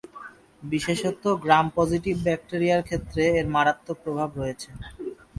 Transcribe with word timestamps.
বিশেষত 0.63 1.23
গ্রাম-পজিটিভ 1.43 2.15
ব্যাকটেরিয়ার 2.23 2.85
ক্ষেত্রে 2.87 3.23
এর 3.33 3.47
মারাত্মক 3.55 3.97
প্রভাব 4.03 4.29
আছে। 4.45 4.69